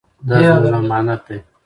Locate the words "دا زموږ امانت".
0.29-1.21